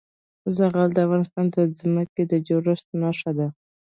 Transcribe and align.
زغال 0.57 0.89
د 0.93 0.97
افغانستان 1.05 1.45
د 1.53 1.57
ځمکې 1.79 2.23
د 2.31 2.33
جوړښت 2.47 2.87
نښه 3.01 3.31
ده. 3.37 3.47